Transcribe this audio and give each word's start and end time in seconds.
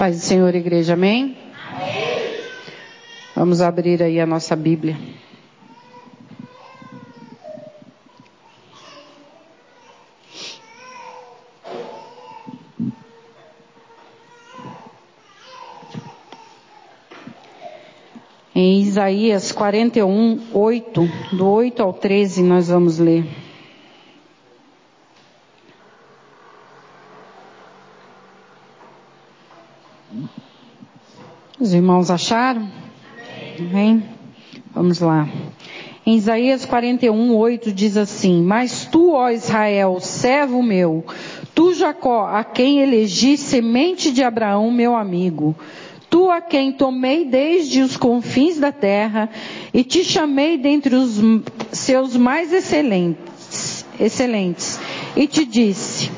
Paz 0.00 0.16
do 0.16 0.22
Senhor, 0.22 0.54
igreja, 0.54 0.94
amém? 0.94 1.36
amém? 1.74 2.40
Vamos 3.36 3.60
abrir 3.60 4.02
aí 4.02 4.18
a 4.18 4.24
nossa 4.24 4.56
Bíblia. 4.56 4.96
Em 18.54 18.80
Isaías 18.80 19.52
41, 19.52 20.46
8, 20.54 21.10
do 21.32 21.46
8 21.46 21.82
ao 21.82 21.92
13, 21.92 22.42
nós 22.42 22.68
vamos 22.68 22.98
ler. 22.98 23.39
Os 31.60 31.74
irmãos 31.74 32.10
acharam? 32.10 32.66
Amém? 33.58 34.02
Vamos 34.74 34.98
lá. 34.98 35.28
Em 36.06 36.16
Isaías 36.16 36.64
41, 36.64 37.36
8 37.36 37.70
diz 37.70 37.98
assim: 37.98 38.42
Mas 38.42 38.86
tu, 38.86 39.12
ó 39.12 39.28
Israel, 39.28 39.98
servo 40.00 40.62
meu, 40.62 41.04
tu 41.54 41.74
Jacó, 41.74 42.26
a 42.26 42.42
quem 42.42 42.80
elegi 42.80 43.36
semente 43.36 44.10
de 44.10 44.22
Abraão, 44.22 44.70
meu 44.70 44.96
amigo, 44.96 45.54
tu 46.08 46.30
a 46.30 46.40
quem 46.40 46.72
tomei 46.72 47.26
desde 47.26 47.82
os 47.82 47.94
confins 47.94 48.58
da 48.58 48.72
terra 48.72 49.28
e 49.74 49.84
te 49.84 50.02
chamei 50.02 50.56
dentre 50.56 50.94
os 50.94 51.20
seus 51.72 52.16
mais 52.16 52.54
excelentes, 52.54 53.84
excelentes 54.00 54.80
e 55.14 55.26
te 55.26 55.44
disse: 55.44 56.10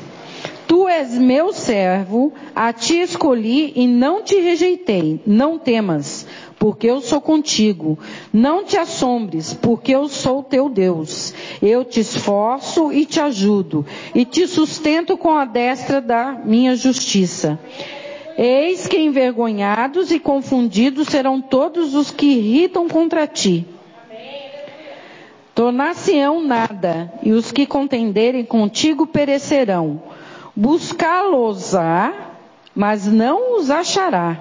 Tu 0.73 0.87
és 0.87 1.13
meu 1.19 1.53
servo, 1.53 2.33
a 2.55 2.73
ti 2.73 2.99
escolhi 2.99 3.73
e 3.75 3.85
não 3.85 4.23
te 4.23 4.39
rejeitei. 4.39 5.21
Não 5.23 5.59
temas, 5.59 6.25
porque 6.57 6.87
eu 6.87 6.99
sou 6.99 7.21
contigo. 7.21 7.99
Não 8.33 8.63
te 8.63 8.75
assombres, 8.75 9.53
porque 9.53 9.93
eu 9.93 10.09
sou 10.09 10.41
teu 10.41 10.67
Deus. 10.69 11.31
Eu 11.61 11.85
te 11.85 11.99
esforço 11.99 12.91
e 12.91 13.05
te 13.05 13.19
ajudo, 13.19 13.85
e 14.15 14.25
te 14.25 14.47
sustento 14.47 15.15
com 15.15 15.37
a 15.37 15.45
destra 15.45 16.01
da 16.01 16.41
minha 16.43 16.75
justiça. 16.75 17.59
Eis 18.35 18.87
que 18.87 18.97
envergonhados 18.97 20.09
e 20.09 20.19
confundidos 20.19 21.07
serão 21.07 21.39
todos 21.39 21.93
os 21.93 22.09
que 22.09 22.25
irritam 22.25 22.89
contra 22.89 23.27
ti. 23.27 23.63
Tornar-se-ão 25.53 26.41
nada, 26.41 27.13
e 27.21 27.31
os 27.31 27.51
que 27.51 27.67
contenderem 27.67 28.43
contigo 28.43 29.05
perecerão 29.05 30.01
buscá-los-á, 30.55 32.13
mas 32.75 33.05
não 33.05 33.57
os 33.57 33.69
achará. 33.69 34.39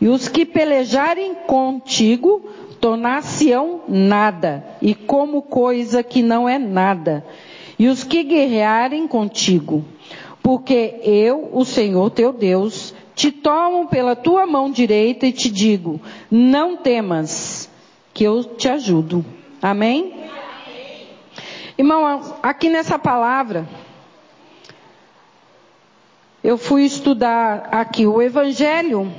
E 0.00 0.08
os 0.08 0.28
que 0.28 0.44
pelejarem 0.44 1.34
contigo 1.34 2.42
tornar-se-ão 2.80 3.82
nada, 3.86 4.64
e 4.82 4.92
como 4.92 5.40
coisa 5.40 6.02
que 6.02 6.20
não 6.20 6.48
é 6.48 6.58
nada. 6.58 7.24
E 7.78 7.86
os 7.86 8.02
que 8.02 8.24
guerrearem 8.24 9.06
contigo, 9.06 9.84
porque 10.42 10.96
eu, 11.04 11.50
o 11.52 11.64
Senhor 11.64 12.10
teu 12.10 12.32
Deus, 12.32 12.92
te 13.14 13.30
tomo 13.30 13.86
pela 13.86 14.16
tua 14.16 14.46
mão 14.46 14.70
direita 14.70 15.26
e 15.26 15.32
te 15.32 15.48
digo: 15.48 16.00
não 16.28 16.76
temas, 16.76 17.70
que 18.12 18.24
eu 18.24 18.42
te 18.42 18.68
ajudo. 18.68 19.24
Amém? 19.60 20.12
Irmão, 21.78 22.36
aqui 22.42 22.68
nessa 22.68 22.98
palavra, 22.98 23.66
eu 26.42 26.58
fui 26.58 26.84
estudar 26.84 27.68
aqui 27.70 28.06
o 28.06 28.20
Evangelho 28.20 29.12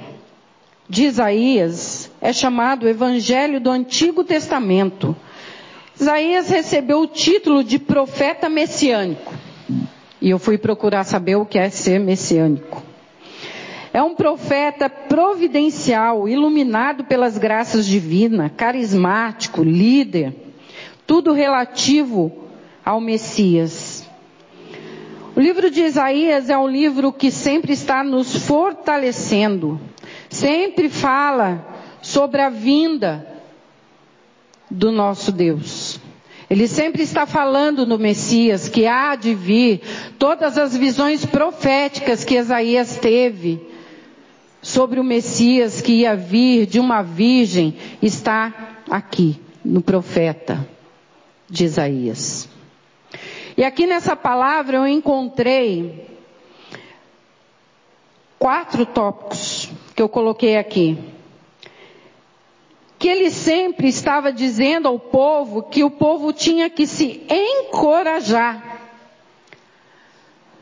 de 0.89 1.05
Isaías, 1.05 2.11
é 2.21 2.33
chamado 2.33 2.87
Evangelho 2.87 3.61
do 3.61 3.69
Antigo 3.69 4.23
Testamento. 4.23 5.15
Isaías 5.99 6.49
recebeu 6.49 7.01
o 7.01 7.07
título 7.07 7.63
de 7.63 7.79
profeta 7.79 8.49
messiânico. 8.49 9.33
E 10.21 10.29
eu 10.29 10.39
fui 10.39 10.57
procurar 10.57 11.03
saber 11.03 11.35
o 11.35 11.45
que 11.45 11.57
é 11.57 11.69
ser 11.69 11.99
messiânico. 11.99 12.83
É 13.93 14.01
um 14.01 14.15
profeta 14.15 14.89
providencial, 14.89 16.27
iluminado 16.27 17.03
pelas 17.03 17.37
graças 17.37 17.85
divinas, 17.85 18.51
carismático, 18.57 19.63
líder, 19.63 20.33
tudo 21.05 21.31
relativo 21.31 22.31
ao 22.83 22.99
Messias. 22.99 23.92
O 25.35 25.39
livro 25.39 25.71
de 25.71 25.81
Isaías 25.81 26.49
é 26.49 26.57
um 26.57 26.67
livro 26.67 27.11
que 27.11 27.31
sempre 27.31 27.73
está 27.73 28.03
nos 28.03 28.35
fortalecendo, 28.35 29.81
sempre 30.29 30.89
fala 30.89 31.65
sobre 32.03 32.39
a 32.39 32.49
vinda 32.49 33.27
do 34.69 34.91
nosso 34.91 35.31
Deus. 35.31 35.99
Ele 36.47 36.67
sempre 36.67 37.01
está 37.01 37.25
falando 37.25 37.83
no 37.83 37.97
Messias 37.97 38.69
que 38.69 38.85
há 38.85 39.15
de 39.15 39.33
vir 39.33 39.81
todas 40.19 40.55
as 40.55 40.77
visões 40.77 41.25
proféticas 41.25 42.23
que 42.23 42.35
Isaías 42.37 42.97
teve 42.97 43.59
sobre 44.61 44.99
o 44.99 45.03
Messias 45.03 45.81
que 45.81 45.93
ia 46.01 46.15
vir 46.15 46.67
de 46.67 46.79
uma 46.79 47.01
virgem 47.01 47.75
está 48.03 48.75
aqui 48.87 49.39
no 49.65 49.81
profeta 49.81 50.63
de 51.49 51.65
Isaías. 51.65 52.52
E 53.55 53.63
aqui 53.63 53.85
nessa 53.85 54.15
palavra 54.15 54.77
eu 54.77 54.87
encontrei 54.87 56.07
quatro 58.39 58.85
tópicos 58.85 59.69
que 59.95 60.01
eu 60.01 60.09
coloquei 60.09 60.57
aqui. 60.57 60.97
Que 62.97 63.07
ele 63.07 63.29
sempre 63.29 63.87
estava 63.87 64.33
dizendo 64.33 64.87
ao 64.87 64.97
povo 64.97 65.63
que 65.63 65.83
o 65.83 65.91
povo 65.91 66.33
tinha 66.33 66.69
que 66.69 66.87
se 66.87 67.25
encorajar. 67.29 68.81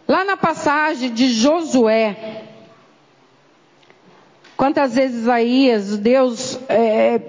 Lá 0.08 0.26
na 0.26 0.36
passagem 0.36 1.14
de 1.14 1.30
Josué, 1.30 2.44
quantas 4.58 4.96
vezes 4.96 5.22
Isaías, 5.22 5.98
Deus 5.98 6.60
é, 6.68 7.20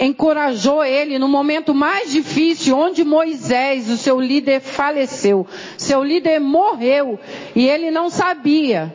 encorajou 0.00 0.82
ele 0.82 1.18
no 1.18 1.28
momento 1.28 1.74
mais 1.74 2.10
difícil, 2.10 2.76
onde 2.76 3.04
Moisés, 3.04 3.90
o 3.90 3.98
seu 3.98 4.18
líder, 4.18 4.60
faleceu. 4.60 5.46
Seu 5.76 6.02
líder 6.02 6.40
morreu 6.40 7.20
e 7.54 7.68
ele 7.68 7.90
não 7.90 8.08
sabia. 8.08 8.92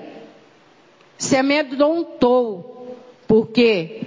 Se 1.16 1.38
amedrontou, 1.38 2.98
porque 3.28 4.02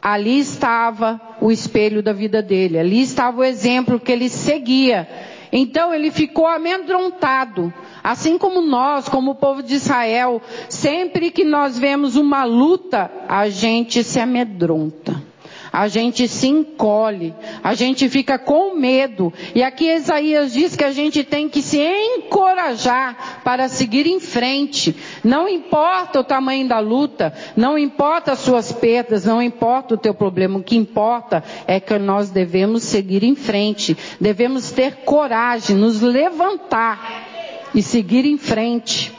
ali 0.00 0.38
estava 0.38 1.20
o 1.40 1.50
espelho 1.50 2.00
da 2.02 2.12
vida 2.12 2.40
dele, 2.40 2.78
ali 2.78 3.02
estava 3.02 3.40
o 3.40 3.44
exemplo 3.44 3.98
que 3.98 4.12
ele 4.12 4.28
seguia. 4.28 5.08
Então 5.50 5.92
ele 5.92 6.10
ficou 6.12 6.46
amedrontado. 6.46 7.72
Assim 8.04 8.38
como 8.38 8.60
nós, 8.60 9.08
como 9.08 9.32
o 9.32 9.34
povo 9.34 9.62
de 9.62 9.74
Israel, 9.74 10.40
sempre 10.68 11.30
que 11.30 11.42
nós 11.44 11.78
vemos 11.78 12.16
uma 12.16 12.44
luta, 12.44 13.10
a 13.26 13.48
gente 13.48 14.04
se 14.04 14.20
amedronta 14.20 15.27
a 15.72 15.88
gente 15.88 16.26
se 16.28 16.48
encolhe, 16.48 17.34
a 17.62 17.74
gente 17.74 18.08
fica 18.08 18.38
com 18.38 18.74
medo. 18.74 19.32
E 19.54 19.62
aqui 19.62 19.90
Isaías 19.90 20.52
diz 20.52 20.74
que 20.74 20.84
a 20.84 20.92
gente 20.92 21.24
tem 21.24 21.48
que 21.48 21.62
se 21.62 21.78
encorajar 21.78 23.42
para 23.44 23.68
seguir 23.68 24.06
em 24.06 24.20
frente. 24.20 24.94
Não 25.22 25.48
importa 25.48 26.20
o 26.20 26.24
tamanho 26.24 26.68
da 26.68 26.78
luta, 26.78 27.32
não 27.56 27.78
importa 27.78 28.32
as 28.32 28.40
suas 28.40 28.72
perdas, 28.72 29.24
não 29.24 29.42
importa 29.42 29.94
o 29.94 29.98
teu 29.98 30.14
problema. 30.14 30.58
O 30.58 30.62
que 30.62 30.76
importa 30.76 31.42
é 31.66 31.78
que 31.80 31.98
nós 31.98 32.30
devemos 32.30 32.82
seguir 32.82 33.22
em 33.22 33.34
frente, 33.34 33.96
devemos 34.20 34.70
ter 34.70 34.96
coragem, 35.04 35.76
nos 35.76 36.00
levantar 36.00 37.26
e 37.74 37.82
seguir 37.82 38.24
em 38.24 38.38
frente. 38.38 39.12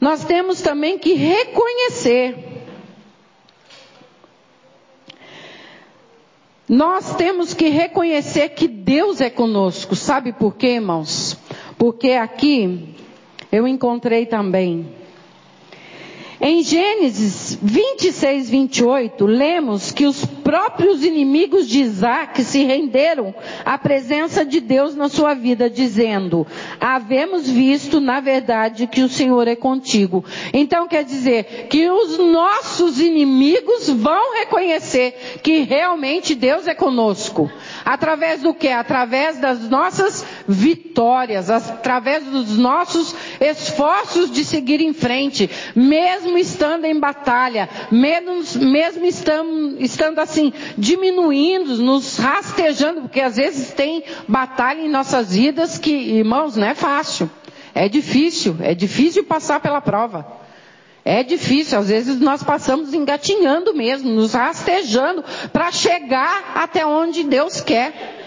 Nós 0.00 0.24
temos 0.24 0.62
também 0.62 0.98
que 0.98 1.12
reconhecer 1.12 2.49
Nós 6.70 7.16
temos 7.16 7.52
que 7.52 7.68
reconhecer 7.68 8.50
que 8.50 8.68
Deus 8.68 9.20
é 9.20 9.28
conosco. 9.28 9.96
Sabe 9.96 10.32
por 10.32 10.54
quê, 10.54 10.74
irmãos? 10.74 11.36
Porque 11.76 12.12
aqui 12.12 12.94
eu 13.50 13.66
encontrei 13.66 14.24
também. 14.24 14.86
Em 16.40 16.62
Gênesis 16.62 17.58
26, 17.60 18.48
28, 18.48 19.26
lemos 19.26 19.90
que 19.90 20.06
os 20.06 20.24
próprios 20.50 21.04
inimigos 21.04 21.68
de 21.68 21.80
Isaac 21.80 22.42
se 22.42 22.64
renderam 22.64 23.32
à 23.64 23.78
presença 23.78 24.44
de 24.44 24.58
Deus 24.58 24.96
na 24.96 25.08
sua 25.08 25.32
vida, 25.32 25.70
dizendo: 25.70 26.44
Havemos 26.80 27.48
visto, 27.48 28.00
na 28.00 28.18
verdade, 28.18 28.88
que 28.88 29.02
o 29.02 29.08
Senhor 29.08 29.46
é 29.46 29.54
contigo. 29.54 30.24
Então 30.52 30.88
quer 30.88 31.04
dizer 31.04 31.68
que 31.70 31.88
os 31.88 32.18
nossos 32.18 32.98
inimigos 32.98 33.88
vão 33.90 34.34
reconhecer 34.38 35.38
que 35.40 35.60
realmente 35.60 36.34
Deus 36.34 36.66
é 36.66 36.74
conosco. 36.74 37.48
Através 37.84 38.42
do 38.42 38.52
que? 38.52 38.68
Através 38.68 39.38
das 39.38 39.70
nossas 39.70 40.26
vitórias, 40.48 41.48
através 41.48 42.24
dos 42.24 42.58
nossos 42.58 43.14
esforços 43.40 44.32
de 44.32 44.44
seguir 44.44 44.80
em 44.80 44.92
frente, 44.92 45.48
mesmo 45.76 46.36
estando 46.36 46.86
em 46.86 46.98
batalha, 46.98 47.68
mesmo, 47.88 48.42
mesmo 48.66 49.06
estando, 49.06 49.76
estando 49.78 50.18
assim, 50.18 50.39
diminuindo, 50.76 51.76
nos 51.76 52.16
rastejando, 52.18 53.02
porque 53.02 53.20
às 53.20 53.36
vezes 53.36 53.72
tem 53.72 54.02
batalha 54.28 54.80
em 54.80 54.88
nossas 54.88 55.34
vidas 55.34 55.78
que, 55.78 55.90
irmãos, 55.90 56.56
não 56.56 56.66
é 56.66 56.74
fácil. 56.74 57.30
É 57.74 57.88
difícil, 57.88 58.56
é 58.60 58.74
difícil 58.74 59.24
passar 59.24 59.60
pela 59.60 59.80
prova. 59.80 60.40
É 61.04 61.22
difícil, 61.22 61.78
às 61.78 61.88
vezes 61.88 62.20
nós 62.20 62.42
passamos 62.42 62.92
engatinhando 62.92 63.74
mesmo, 63.74 64.10
nos 64.10 64.34
rastejando 64.34 65.24
para 65.52 65.72
chegar 65.72 66.52
até 66.54 66.84
onde 66.84 67.24
Deus 67.24 67.60
quer. 67.60 68.18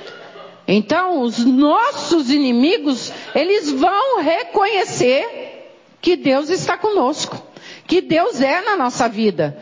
Então, 0.68 1.22
os 1.22 1.40
nossos 1.46 2.32
inimigos, 2.32 3.12
eles 3.36 3.70
vão 3.72 4.22
reconhecer 4.22 5.62
que 6.02 6.16
Deus 6.16 6.50
está 6.50 6.78
conosco, 6.78 7.38
que 7.86 8.02
Deus 8.02 8.42
é 8.42 8.62
na 8.62 8.76
nossa 8.76 9.08
vida. 9.08 9.58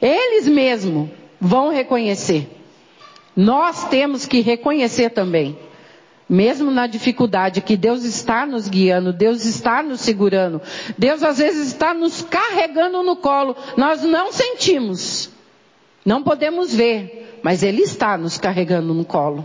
Eles 0.00 0.48
mesmos 0.48 1.10
vão 1.42 1.70
reconhecer. 1.70 2.48
Nós 3.36 3.88
temos 3.88 4.24
que 4.26 4.40
reconhecer 4.40 5.10
também, 5.10 5.58
mesmo 6.28 6.70
na 6.70 6.86
dificuldade, 6.86 7.60
que 7.60 7.76
Deus 7.76 8.04
está 8.04 8.46
nos 8.46 8.68
guiando, 8.68 9.12
Deus 9.12 9.44
está 9.44 9.82
nos 9.82 10.02
segurando, 10.02 10.62
Deus 10.96 11.20
às 11.24 11.38
vezes 11.38 11.66
está 11.66 11.92
nos 11.92 12.22
carregando 12.22 13.02
no 13.02 13.16
colo. 13.16 13.56
Nós 13.76 14.04
não 14.04 14.30
sentimos, 14.32 15.30
não 16.04 16.22
podemos 16.22 16.72
ver, 16.72 17.40
mas 17.42 17.64
Ele 17.64 17.82
está 17.82 18.16
nos 18.16 18.38
carregando 18.38 18.94
no 18.94 19.04
colo. 19.04 19.44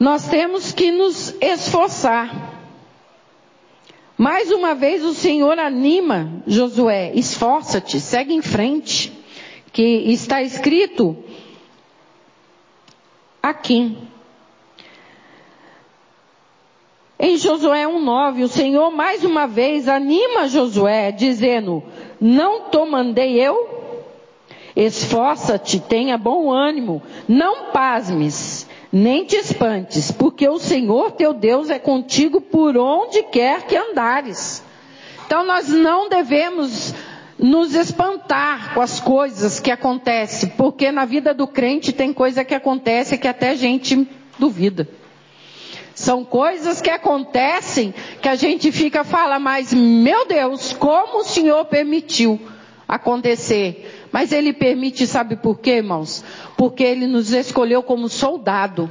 Nós 0.00 0.26
temos 0.26 0.72
que 0.72 0.90
nos 0.90 1.34
esforçar. 1.38 2.51
Mais 4.22 4.52
uma 4.52 4.72
vez 4.72 5.04
o 5.04 5.14
Senhor 5.14 5.58
anima 5.58 6.44
Josué, 6.46 7.10
esforça-te, 7.12 7.98
segue 7.98 8.32
em 8.32 8.40
frente, 8.40 9.12
que 9.72 9.82
está 9.82 10.40
escrito 10.40 11.16
aqui. 13.42 13.98
Em 17.18 17.36
Josué 17.36 17.84
1,9, 17.84 18.44
o 18.44 18.48
Senhor 18.48 18.92
mais 18.92 19.24
uma 19.24 19.48
vez 19.48 19.88
anima 19.88 20.46
Josué, 20.46 21.10
dizendo: 21.10 21.82
Não 22.20 22.70
te 22.70 22.78
mandei 22.86 23.40
eu? 23.40 23.82
Esforça-te, 24.76 25.80
tenha 25.80 26.16
bom 26.16 26.48
ânimo, 26.48 27.02
não 27.28 27.72
pasmes, 27.72 28.34
nem 28.92 29.24
te 29.24 29.36
espantes, 29.36 30.10
porque 30.10 30.46
o 30.46 30.58
Senhor 30.58 31.12
teu 31.12 31.32
Deus 31.32 31.70
é 31.70 31.78
contigo 31.78 32.40
por 32.40 32.76
onde 32.76 33.22
quer 33.22 33.66
que 33.66 33.74
andares. 33.74 34.62
Então 35.26 35.44
nós 35.46 35.68
não 35.68 36.10
devemos 36.10 36.94
nos 37.38 37.74
espantar 37.74 38.74
com 38.74 38.80
as 38.82 39.00
coisas 39.00 39.58
que 39.58 39.70
acontecem, 39.70 40.50
porque 40.50 40.92
na 40.92 41.06
vida 41.06 41.32
do 41.32 41.46
crente 41.46 41.92
tem 41.92 42.12
coisa 42.12 42.44
que 42.44 42.54
acontece 42.54 43.16
que 43.16 43.26
até 43.26 43.50
a 43.50 43.54
gente 43.54 44.06
duvida. 44.38 44.86
São 45.94 46.24
coisas 46.24 46.80
que 46.80 46.90
acontecem 46.90 47.94
que 48.20 48.28
a 48.28 48.34
gente 48.34 48.70
fica 48.70 49.04
fala, 49.04 49.38
mas 49.38 49.72
meu 49.72 50.26
Deus, 50.26 50.72
como 50.72 51.20
o 51.20 51.24
Senhor 51.24 51.64
permitiu 51.64 52.40
acontecer? 52.86 53.91
Mas 54.12 54.30
ele 54.30 54.52
permite, 54.52 55.06
sabe 55.06 55.36
por 55.36 55.58
quê, 55.58 55.76
irmãos? 55.76 56.22
Porque 56.56 56.84
ele 56.84 57.06
nos 57.06 57.32
escolheu 57.32 57.82
como 57.82 58.08
soldado. 58.08 58.88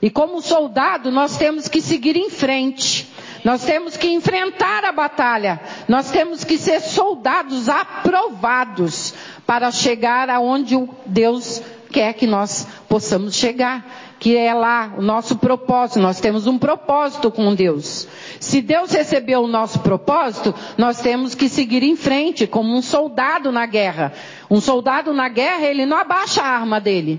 E 0.00 0.10
como 0.10 0.40
soldado, 0.40 1.10
nós 1.10 1.36
temos 1.36 1.68
que 1.68 1.80
seguir 1.80 2.16
em 2.16 2.30
frente. 2.30 3.12
Nós 3.44 3.62
temos 3.64 3.96
que 3.96 4.08
enfrentar 4.08 4.84
a 4.84 4.92
batalha. 4.92 5.60
Nós 5.86 6.10
temos 6.10 6.44
que 6.44 6.56
ser 6.56 6.80
soldados 6.80 7.68
aprovados 7.68 9.12
para 9.46 9.70
chegar 9.70 10.30
aonde 10.30 10.74
Deus 11.04 11.62
quer 11.90 12.14
que 12.14 12.26
nós 12.26 12.66
possamos 12.88 13.34
chegar 13.34 13.84
que 14.24 14.38
é 14.38 14.54
lá 14.54 14.94
o 14.96 15.02
nosso 15.02 15.36
propósito. 15.36 16.00
Nós 16.00 16.18
temos 16.18 16.46
um 16.46 16.56
propósito 16.58 17.30
com 17.30 17.54
Deus. 17.54 18.08
Se 18.44 18.60
Deus 18.60 18.92
recebeu 18.92 19.40
o 19.40 19.48
nosso 19.48 19.78
propósito, 19.78 20.54
nós 20.76 21.00
temos 21.00 21.34
que 21.34 21.48
seguir 21.48 21.82
em 21.82 21.96
frente 21.96 22.46
como 22.46 22.76
um 22.76 22.82
soldado 22.82 23.50
na 23.50 23.64
guerra. 23.64 24.12
Um 24.50 24.60
soldado 24.60 25.14
na 25.14 25.30
guerra, 25.30 25.64
ele 25.66 25.86
não 25.86 25.96
abaixa 25.96 26.42
a 26.42 26.48
arma 26.48 26.78
dele. 26.78 27.18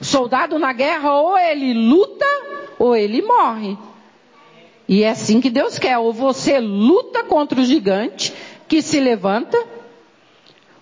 O 0.00 0.04
soldado 0.04 0.58
na 0.58 0.72
guerra, 0.72 1.12
ou 1.12 1.36
ele 1.36 1.74
luta, 1.74 2.24
ou 2.78 2.96
ele 2.96 3.20
morre. 3.20 3.76
E 4.88 5.02
é 5.02 5.10
assim 5.10 5.42
que 5.42 5.50
Deus 5.50 5.78
quer. 5.78 5.98
Ou 5.98 6.10
você 6.10 6.58
luta 6.58 7.22
contra 7.22 7.60
o 7.60 7.64
gigante 7.64 8.32
que 8.66 8.80
se 8.80 8.98
levanta, 8.98 9.62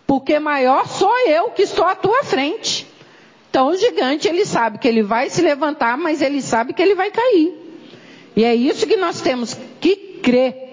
porque 0.07 0.39
maior 0.39 0.87
sou 0.87 1.19
eu 1.27 1.51
que 1.51 1.63
estou 1.63 1.85
à 1.85 1.97
tua 1.97 2.23
frente. 2.23 2.87
Então 3.51 3.71
o 3.71 3.77
gigante, 3.77 4.29
ele 4.29 4.47
sabe 4.47 4.79
que 4.79 4.87
ele 4.87 5.03
vai 5.03 5.29
se 5.31 5.43
levantar, 5.43 5.99
mas 5.99 6.23
ele 6.23 6.41
sabe 6.41 6.75
que 6.75 6.81
ele 6.81 6.95
vai 6.95 7.11
cair. 7.11 7.53
E 8.37 8.45
é 8.45 8.55
isso 8.55 8.87
que 8.87 8.97
nós 8.97 9.21
temos 9.21 9.59
crer. 10.21 10.69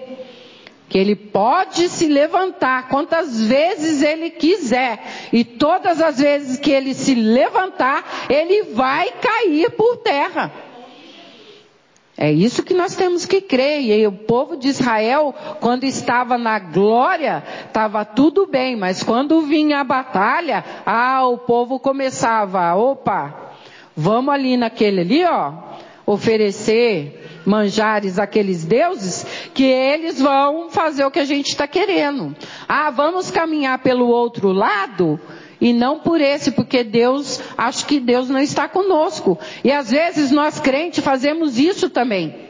Que 0.88 0.96
ele 0.96 1.14
pode 1.14 1.88
se 1.88 2.06
levantar 2.06 2.88
quantas 2.88 3.42
vezes 3.42 4.02
ele 4.02 4.30
quiser. 4.30 5.00
E 5.32 5.44
todas 5.44 6.00
as 6.00 6.18
vezes 6.18 6.58
que 6.58 6.70
ele 6.70 6.94
se 6.94 7.14
levantar, 7.14 8.26
ele 8.30 8.62
vai 8.72 9.10
cair 9.20 9.70
por 9.72 9.98
terra. 9.98 10.50
É 12.20 12.32
isso 12.32 12.64
que 12.64 12.74
nós 12.74 12.96
temos 12.96 13.24
que 13.24 13.40
crer. 13.40 13.82
E 13.82 14.04
o 14.04 14.10
povo 14.10 14.56
de 14.56 14.66
Israel, 14.66 15.32
quando 15.60 15.84
estava 15.84 16.36
na 16.36 16.58
glória, 16.58 17.44
estava 17.66 18.04
tudo 18.04 18.44
bem, 18.44 18.74
mas 18.74 19.04
quando 19.04 19.42
vinha 19.42 19.78
a 19.78 19.84
batalha, 19.84 20.64
ah, 20.84 21.24
o 21.28 21.38
povo 21.38 21.78
começava, 21.78 22.74
opa, 22.74 23.52
vamos 23.96 24.34
ali 24.34 24.56
naquele 24.56 25.02
ali, 25.02 25.24
ó, 25.24 25.52
oferecer 26.04 27.17
manjares 27.48 28.18
àqueles 28.18 28.64
deuses, 28.64 29.26
que 29.54 29.64
eles 29.64 30.20
vão 30.20 30.70
fazer 30.70 31.04
o 31.04 31.10
que 31.10 31.18
a 31.18 31.24
gente 31.24 31.48
está 31.48 31.66
querendo. 31.66 32.36
Ah, 32.68 32.90
vamos 32.90 33.30
caminhar 33.30 33.78
pelo 33.78 34.06
outro 34.06 34.52
lado? 34.52 35.18
E 35.60 35.72
não 35.72 35.98
por 35.98 36.20
esse, 36.20 36.52
porque 36.52 36.84
Deus, 36.84 37.40
acho 37.56 37.86
que 37.86 37.98
Deus 37.98 38.28
não 38.28 38.38
está 38.38 38.68
conosco. 38.68 39.36
E 39.64 39.72
às 39.72 39.90
vezes 39.90 40.30
nós 40.30 40.60
crentes 40.60 41.02
fazemos 41.02 41.58
isso 41.58 41.90
também. 41.90 42.48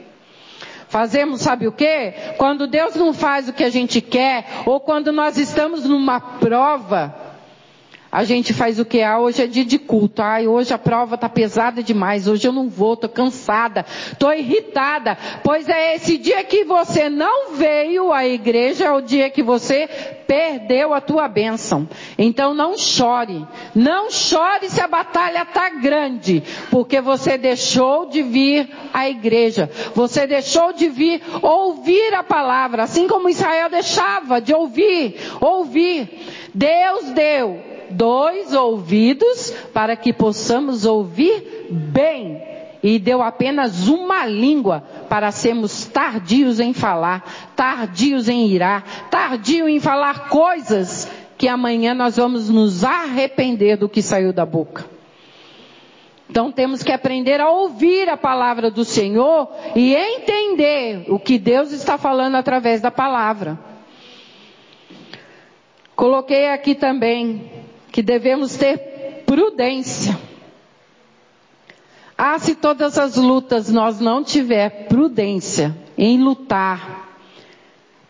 Fazemos, 0.88 1.42
sabe 1.42 1.66
o 1.66 1.72
que? 1.72 2.12
Quando 2.36 2.66
Deus 2.66 2.94
não 2.96 3.12
faz 3.12 3.48
o 3.48 3.52
que 3.52 3.64
a 3.64 3.70
gente 3.70 4.00
quer, 4.00 4.46
ou 4.66 4.80
quando 4.80 5.12
nós 5.12 5.38
estamos 5.38 5.84
numa 5.84 6.18
prova, 6.18 7.27
a 8.10 8.24
gente 8.24 8.54
faz 8.54 8.80
o 8.80 8.86
que? 8.86 9.02
Ah, 9.02 9.18
hoje 9.18 9.42
é 9.42 9.46
dia 9.46 9.64
de 9.64 9.78
culto. 9.78 10.22
Ai, 10.22 10.46
hoje 10.46 10.72
a 10.72 10.78
prova 10.78 11.14
está 11.14 11.28
pesada 11.28 11.82
demais. 11.82 12.26
Hoje 12.26 12.48
eu 12.48 12.52
não 12.52 12.68
vou, 12.68 12.94
estou 12.94 13.10
cansada, 13.10 13.84
estou 14.12 14.32
irritada. 14.32 15.16
Pois 15.44 15.68
é 15.68 15.94
esse 15.94 16.16
dia 16.16 16.42
que 16.42 16.64
você 16.64 17.10
não 17.10 17.52
veio 17.52 18.10
à 18.10 18.26
igreja, 18.26 18.86
é 18.86 18.92
o 18.92 19.02
dia 19.02 19.28
que 19.28 19.42
você 19.42 19.86
perdeu 20.26 20.94
a 20.94 21.02
tua 21.02 21.28
bênção. 21.28 21.86
Então 22.16 22.54
não 22.54 22.78
chore. 22.78 23.46
Não 23.74 24.10
chore 24.10 24.70
se 24.70 24.80
a 24.80 24.88
batalha 24.88 25.42
está 25.42 25.68
grande, 25.68 26.42
porque 26.70 27.02
você 27.02 27.36
deixou 27.36 28.06
de 28.06 28.22
vir 28.22 28.70
à 28.92 29.06
igreja. 29.06 29.70
Você 29.94 30.26
deixou 30.26 30.72
de 30.72 30.88
vir 30.88 31.20
ouvir 31.42 32.14
a 32.14 32.22
palavra, 32.22 32.84
assim 32.84 33.06
como 33.06 33.28
Israel 33.28 33.68
deixava 33.68 34.40
de 34.40 34.54
ouvir, 34.54 35.14
ouvir. 35.40 36.08
Deus 36.54 37.10
deu 37.10 37.77
dois 37.90 38.52
ouvidos 38.54 39.50
para 39.72 39.96
que 39.96 40.12
possamos 40.12 40.84
ouvir 40.84 41.68
bem. 41.70 42.42
E 42.82 42.98
deu 42.98 43.20
apenas 43.22 43.88
uma 43.88 44.24
língua 44.24 44.84
para 45.08 45.32
sermos 45.32 45.86
tardios 45.86 46.60
em 46.60 46.72
falar, 46.72 47.50
tardios 47.56 48.28
em 48.28 48.46
irar, 48.46 49.08
tardio 49.10 49.68
em 49.68 49.80
falar 49.80 50.28
coisas 50.28 51.10
que 51.36 51.48
amanhã 51.48 51.94
nós 51.94 52.16
vamos 52.16 52.48
nos 52.48 52.84
arrepender 52.84 53.76
do 53.76 53.88
que 53.88 54.00
saiu 54.00 54.32
da 54.32 54.46
boca. 54.46 54.84
Então 56.30 56.52
temos 56.52 56.82
que 56.82 56.92
aprender 56.92 57.40
a 57.40 57.48
ouvir 57.48 58.08
a 58.08 58.16
palavra 58.16 58.70
do 58.70 58.84
Senhor 58.84 59.48
e 59.74 59.94
entender 59.94 61.06
o 61.08 61.18
que 61.18 61.38
Deus 61.38 61.72
está 61.72 61.96
falando 61.96 62.34
através 62.34 62.80
da 62.80 62.90
palavra. 62.90 63.58
Coloquei 65.96 66.50
aqui 66.50 66.74
também 66.74 67.57
que 67.98 68.02
devemos 68.04 68.56
ter 68.56 69.24
prudência. 69.26 70.16
Ah, 72.16 72.38
se 72.38 72.54
todas 72.54 72.96
as 72.96 73.16
lutas 73.16 73.72
nós 73.72 73.98
não 73.98 74.22
tiver 74.22 74.86
prudência 74.86 75.76
em 75.96 76.16
lutar, 76.16 77.08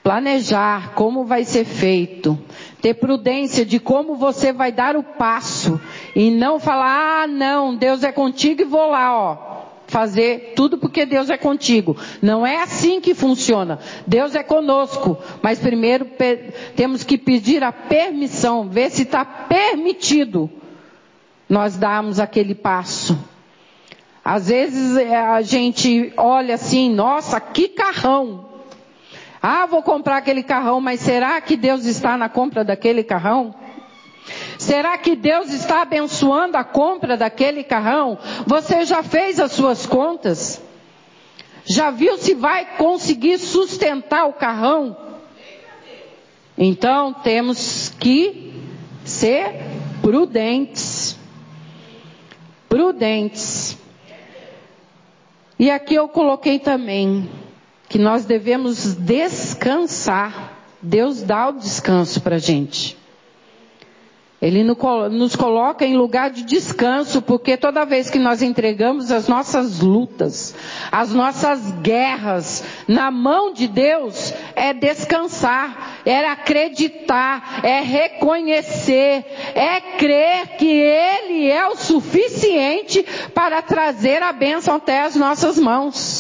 planejar 0.02 0.92
como 0.92 1.25
vai 1.25 1.42
ser 1.42 1.64
feito, 1.64 2.38
ter 2.83 2.92
prudência 3.00 3.64
de 3.64 3.80
como 3.80 4.14
você 4.14 4.52
vai 4.52 4.71
dar 4.71 4.95
o 4.95 5.02
passo 5.02 5.80
e 6.14 6.30
não 6.30 6.61
falar, 6.61 7.23
ah, 7.23 7.26
não, 7.26 7.75
Deus 7.75 8.04
é 8.04 8.12
contigo 8.12 8.61
e 8.61 8.66
vou 8.66 8.90
lá, 8.90 9.18
ó, 9.18 9.48
fazer 9.88 10.52
tudo 10.54 10.78
porque 10.78 11.04
Deus 11.04 11.28
é 11.30 11.37
contigo. 11.37 11.97
Não 12.23 12.47
é 12.47 12.62
assim 12.62 13.00
que 13.00 13.14
funciona. 13.14 13.80
Deus 14.07 14.35
é 14.35 14.42
conosco, 14.42 15.18
mas 15.42 15.59
primeiro 15.59 16.07
temos 16.76 17.02
que 17.02 17.18
pedir 17.18 17.64
a 17.64 17.73
permissão, 17.73 18.68
ver 18.68 18.90
se 18.90 19.02
está 19.02 19.25
permitido 19.25 20.49
nós 21.49 21.76
darmos 21.76 22.21
aquele 22.21 22.54
passo. 22.54 23.18
Às 24.23 24.49
vezes 24.49 24.97
é, 24.99 25.16
a 25.16 25.40
gente 25.40 26.12
olha 26.16 26.54
assim, 26.54 26.90
nossa, 26.90 27.40
que 27.40 27.68
carrão. 27.68 28.47
Ah, 29.40 29.64
vou 29.64 29.83
comprar 29.83 30.18
aquele 30.18 30.42
carrão, 30.42 30.80
mas 30.80 31.00
será 31.00 31.40
que 31.40 31.57
Deus 31.57 31.87
está 31.87 32.16
na 32.16 32.28
compra 32.28 32.62
daquele 32.62 33.02
carrão? 33.02 33.54
Será 34.59 34.99
que 34.99 35.15
Deus 35.15 35.53
está 35.53 35.83
abençoando 35.83 36.57
a 36.57 36.65
compra 36.65 37.17
daquele 37.17 37.62
carrão? 37.62 38.19
Você 38.45 38.85
já 38.85 39.05
fez 39.05 39.38
as 39.38 39.53
suas 39.53 39.87
contas? 39.87 40.61
Já 41.65 41.93
viu 41.93 42.19
se 42.19 42.35
vai 42.35 42.77
conseguir 42.77 43.38
sustentar 43.38 44.27
o 44.27 44.33
carrão? 44.33 44.97
Então 46.57 47.15
temos 47.15 47.88
que 48.00 48.53
ser 49.05 49.62
prudentes. 50.03 51.17
Prudentes. 52.69 53.79
E 55.57 55.71
aqui 55.71 55.95
eu 55.95 56.09
coloquei 56.09 56.59
também 56.59 57.31
que 57.88 57.99
nós 57.99 58.25
devemos 58.25 58.97
descansar. 58.97 60.59
Deus 60.83 61.23
dá 61.23 61.49
o 61.49 61.53
descanso 61.53 62.21
para 62.21 62.37
a 62.37 62.41
gente. 62.41 62.98
Ele 64.40 64.62
nos 64.62 65.35
coloca 65.35 65.85
em 65.85 65.97
lugar 65.97 66.30
de 66.30 66.45
descanso, 66.45 67.21
porque 67.21 67.57
toda 67.57 67.85
vez 67.85 68.09
que 68.09 68.21
nós 68.21 68.40
entregamos 68.40 69.11
as 69.11 69.26
nossas 69.26 69.80
lutas, 69.80 70.54
as 70.92 71.12
nossas 71.12 71.73
guerras 71.80 72.64
na 72.87 73.11
mão 73.11 73.52
de 73.52 73.66
Deus, 73.66 74.33
é 74.54 74.73
descansar, 74.73 76.00
é 76.07 76.25
acreditar, 76.26 77.61
é 77.64 77.80
reconhecer, 77.80 79.25
é 79.54 79.80
crer 79.99 80.57
que 80.57 80.71
Ele 80.71 81.50
é 81.50 81.66
o 81.66 81.76
suficiente 81.76 83.04
para 83.35 83.61
trazer 83.61 84.23
a 84.23 84.33
bênção 84.33 84.76
até 84.76 85.02
as 85.02 85.16
nossas 85.16 85.59
mãos. 85.59 86.17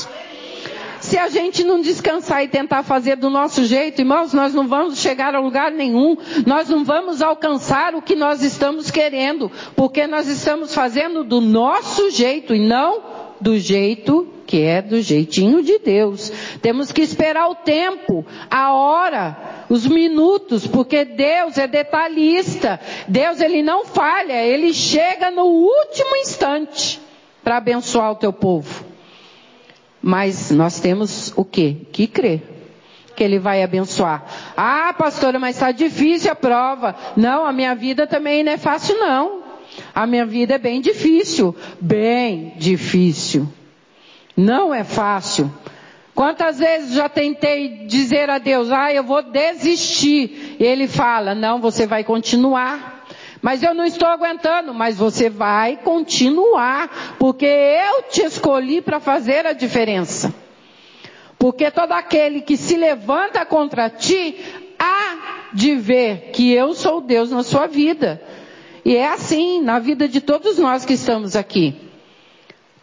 Se 1.08 1.16
a 1.16 1.26
gente 1.30 1.64
não 1.64 1.80
descansar 1.80 2.44
e 2.44 2.48
tentar 2.48 2.82
fazer 2.82 3.16
do 3.16 3.30
nosso 3.30 3.64
jeito, 3.64 4.02
irmãos, 4.02 4.34
nós 4.34 4.52
não 4.52 4.68
vamos 4.68 4.98
chegar 4.98 5.34
a 5.34 5.40
lugar 5.40 5.72
nenhum, 5.72 6.18
nós 6.46 6.68
não 6.68 6.84
vamos 6.84 7.22
alcançar 7.22 7.94
o 7.94 8.02
que 8.02 8.14
nós 8.14 8.42
estamos 8.42 8.90
querendo, 8.90 9.50
porque 9.74 10.06
nós 10.06 10.28
estamos 10.28 10.74
fazendo 10.74 11.24
do 11.24 11.40
nosso 11.40 12.10
jeito 12.10 12.54
e 12.54 12.58
não 12.58 13.02
do 13.40 13.58
jeito 13.58 14.28
que 14.46 14.60
é 14.60 14.82
do 14.82 15.00
jeitinho 15.00 15.62
de 15.62 15.78
Deus. 15.78 16.30
Temos 16.60 16.92
que 16.92 17.00
esperar 17.00 17.48
o 17.48 17.54
tempo, 17.54 18.26
a 18.50 18.74
hora, 18.74 19.64
os 19.70 19.86
minutos, 19.86 20.66
porque 20.66 21.06
Deus 21.06 21.56
é 21.56 21.66
detalhista. 21.66 22.78
Deus 23.08 23.40
ele 23.40 23.62
não 23.62 23.86
falha, 23.86 24.44
ele 24.44 24.74
chega 24.74 25.30
no 25.30 25.44
último 25.46 26.16
instante 26.16 27.00
para 27.42 27.56
abençoar 27.56 28.12
o 28.12 28.16
teu 28.16 28.30
povo. 28.30 28.87
Mas 30.02 30.50
nós 30.50 30.80
temos 30.80 31.32
o 31.36 31.44
quê? 31.44 31.76
Que 31.92 32.06
crer. 32.06 32.42
Que 33.16 33.24
Ele 33.24 33.38
vai 33.38 33.62
abençoar. 33.62 34.24
Ah, 34.56 34.94
pastora, 34.96 35.38
mas 35.38 35.56
está 35.56 35.72
difícil 35.72 36.30
a 36.30 36.36
prova. 36.36 36.94
Não, 37.16 37.44
a 37.44 37.52
minha 37.52 37.74
vida 37.74 38.06
também 38.06 38.44
não 38.44 38.52
é 38.52 38.56
fácil, 38.56 38.98
não. 38.98 39.42
A 39.94 40.06
minha 40.06 40.24
vida 40.24 40.54
é 40.54 40.58
bem 40.58 40.80
difícil. 40.80 41.54
Bem 41.80 42.54
difícil. 42.56 43.48
Não 44.36 44.72
é 44.72 44.84
fácil. 44.84 45.52
Quantas 46.14 46.58
vezes 46.58 46.94
já 46.94 47.08
tentei 47.08 47.86
dizer 47.86 48.28
a 48.28 48.38
Deus, 48.38 48.72
ah, 48.72 48.92
eu 48.92 49.04
vou 49.04 49.22
desistir. 49.22 50.56
E 50.58 50.64
Ele 50.64 50.88
fala, 50.88 51.34
não, 51.34 51.60
você 51.60 51.86
vai 51.86 52.02
continuar. 52.02 52.97
Mas 53.40 53.62
eu 53.62 53.74
não 53.74 53.84
estou 53.84 54.08
aguentando, 54.08 54.74
mas 54.74 54.96
você 54.96 55.30
vai 55.30 55.76
continuar, 55.76 57.16
porque 57.18 57.46
eu 57.46 58.02
te 58.10 58.22
escolhi 58.22 58.80
para 58.80 59.00
fazer 59.00 59.46
a 59.46 59.52
diferença. 59.52 60.34
Porque 61.38 61.70
todo 61.70 61.92
aquele 61.92 62.40
que 62.40 62.56
se 62.56 62.76
levanta 62.76 63.46
contra 63.46 63.88
ti, 63.88 64.36
há 64.78 65.48
de 65.52 65.76
ver 65.76 66.30
que 66.32 66.52
eu 66.52 66.74
sou 66.74 67.00
Deus 67.00 67.30
na 67.30 67.42
sua 67.42 67.66
vida. 67.66 68.20
E 68.84 68.96
é 68.96 69.08
assim 69.08 69.62
na 69.62 69.78
vida 69.78 70.08
de 70.08 70.20
todos 70.20 70.58
nós 70.58 70.84
que 70.84 70.94
estamos 70.94 71.36
aqui. 71.36 71.87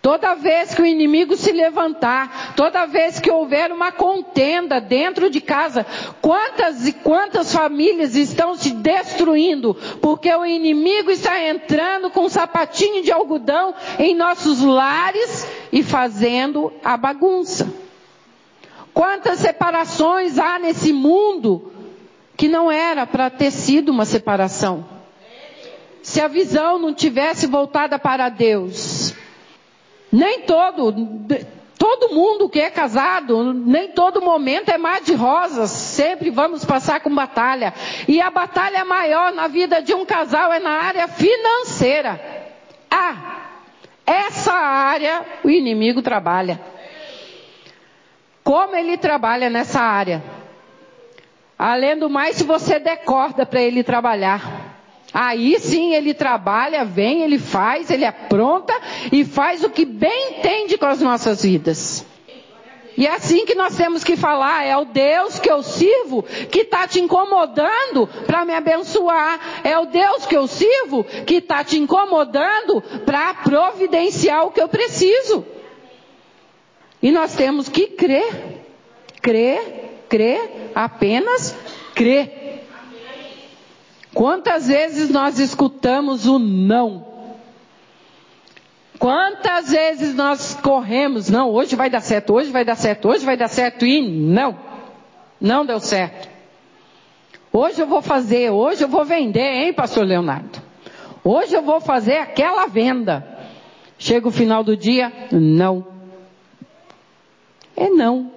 Toda 0.06 0.36
vez 0.36 0.72
que 0.72 0.84
o 0.84 0.86
inimigo 0.86 1.36
se 1.36 1.52
levantar, 1.52 2.54
toda 2.56 2.86
vez 2.86 3.20
que 3.20 3.32
houver 3.32 3.72
uma 3.72 3.92
contenda 3.92 4.80
dentro 4.80 5.32
de 5.32 5.42
casa, 5.42 5.84
quantas 6.22 6.88
e 6.88 6.94
quantas 6.94 7.52
famílias 7.52 8.16
estão 8.16 8.54
se 8.54 8.70
destruindo 8.70 9.74
porque 10.04 10.32
o 10.32 10.46
inimigo 10.46 11.10
está 11.10 11.44
entrando 11.44 12.12
com 12.12 12.26
um 12.26 12.30
sapatinho 12.30 13.02
de 13.02 13.12
algodão 13.12 13.74
em 13.98 14.14
nossos 14.14 14.62
lares 14.62 15.48
e 15.72 15.82
fazendo 15.82 16.72
a 16.84 16.96
bagunça. 16.96 17.68
Quantas 18.94 19.40
separações 19.40 20.38
há 20.38 20.60
nesse 20.60 20.94
mundo 20.94 21.72
que 22.38 22.48
não 22.48 22.72
era 22.72 23.08
para 23.08 23.32
ter 23.32 23.50
sido 23.50 23.90
uma 23.90 24.06
separação. 24.06 24.86
Se 26.04 26.22
a 26.22 26.28
visão 26.28 26.78
não 26.78 26.94
tivesse 26.94 27.48
voltada 27.48 27.98
para 27.98 28.30
Deus, 28.30 28.95
nem 30.15 30.43
todo, 30.43 30.95
todo 31.77 32.13
mundo 32.15 32.48
que 32.48 32.62
é 32.62 32.69
casado, 32.69 33.53
nem 33.53 33.89
todo 33.89 34.22
momento 34.22 34.69
é 34.69 34.77
mar 34.77 35.01
de 35.01 35.13
rosas. 35.13 35.69
Sempre 35.69 36.29
vamos 36.29 36.63
passar 36.63 37.01
com 37.01 37.13
batalha. 37.13 37.74
E 38.07 38.22
a 38.22 38.31
batalha 38.31 38.86
maior 38.86 39.34
na 39.34 39.48
vida 39.48 39.81
de 39.81 39.93
um 39.93 40.05
casal 40.05 40.53
é 40.53 40.60
na 40.60 40.72
área 40.72 41.07
financeira. 41.10 42.19
Ah, 42.89 43.41
essa 44.05 44.53
área 44.53 45.25
o 45.43 45.50
inimigo 45.50 46.01
trabalha. 46.01 46.62
Como 48.41 48.74
ele 48.74 48.98
trabalha 48.98 49.50
nessa 49.50 49.81
área? 49.81 50.24
Além 51.60 51.98
do 51.98 52.10
mais, 52.10 52.38
se 52.38 52.43
você 52.45 52.79
der 52.79 53.03
corda 53.03 53.45
para 53.45 53.62
ele 53.62 53.84
trabalhar. 53.84 54.55
Aí 55.17 55.57
sim 55.62 55.93
ele 55.93 56.13
trabalha, 56.13 56.84
vem, 56.84 57.22
ele 57.22 57.39
faz, 57.39 57.89
ele 57.89 58.03
apronta 58.03 58.74
e 59.13 59.24
faz 59.24 59.63
o 59.63 59.69
que 59.69 59.86
bem 59.86 60.39
entende 60.39 60.77
com 60.77 60.88
as 60.88 61.00
nossas 61.00 61.41
vidas. 61.41 62.05
E 62.98 63.07
é 63.07 63.12
assim 63.12 63.45
que 63.45 63.55
nós 63.55 63.77
temos 63.77 64.03
que 64.03 64.17
falar, 64.17 64.65
é 64.65 64.75
o 64.75 64.84
Deus 64.84 65.39
que 65.39 65.50
eu 65.50 65.63
sirvo 65.63 66.22
que 66.51 66.63
está 66.63 66.86
te 66.86 67.00
incomodando 67.00 68.07
para 68.27 68.43
me 68.43 68.53
abençoar. 68.53 69.62
É 69.63 69.79
o 69.79 69.86
Deus 69.86 70.25
que 70.25 70.36
eu 70.36 70.48
sirvo 70.48 71.05
que 71.25 71.36
está 71.36 71.63
te 71.63 71.79
incomodando 71.79 72.81
para 73.05 73.36
providenciar 73.36 74.45
o 74.45 74.51
que 74.51 74.62
eu 74.62 74.67
preciso. 74.67 75.45
E 77.01 77.10
nós 77.10 77.34
temos 77.36 77.69
que 77.69 77.88
crer, 77.88 78.65
crer, 79.22 80.03
crer, 80.10 80.72
apenas 80.75 81.55
crer. 81.93 82.35
Quantas 84.15 84.69
vezes 84.69 85.10
nós 85.10 85.39
escutamos 85.39 86.25
o 86.25 86.39
não? 86.39 87.05
Quantas 88.98 89.72
vezes 89.72 90.15
nós 90.15 90.53
corremos, 90.55 91.29
não, 91.29 91.51
hoje 91.51 91.75
vai 91.75 91.89
dar 91.89 92.00
certo, 92.00 92.34
hoje 92.34 92.50
vai 92.50 92.63
dar 92.63 92.77
certo, 92.77 93.10
hoje 93.10 93.25
vai 93.25 93.36
dar 93.36 93.50
certo 93.50 93.86
e 93.86 94.01
não, 94.01 94.57
não 95.39 95.65
deu 95.65 95.81
certo. 95.81 96.29
Hoje 97.51 97.81
eu 97.81 97.88
vou 97.88 98.01
fazer, 98.01 98.51
hoje 98.51 98.86
eu 98.86 98.88
vou 98.88 99.03
vender, 99.03 99.65
hein, 99.65 99.74
pastor 99.74 100.05
Leonardo? 100.05 100.62
Hoje 101.22 101.53
eu 101.53 101.62
vou 101.62 101.81
fazer 101.81 102.15
aquela 102.15 102.67
venda. 102.67 103.27
Chega 104.00 104.29
o 104.29 104.31
final 104.31 104.63
do 104.63 104.77
dia, 104.77 105.12
não. 105.29 105.86
É 107.75 107.89
não. 107.89 108.31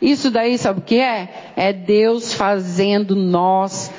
Isso 0.00 0.30
daí 0.30 0.58
sabe 0.58 0.80
o 0.80 0.82
que 0.82 0.98
é? 0.98 1.52
É 1.56 1.72
Deus 1.72 2.34
fazendo 2.34 3.16
nós 3.16 3.90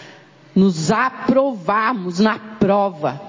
nos 0.55 0.91
aprovarmos 0.91 2.19
na 2.19 2.39
prova. 2.39 3.21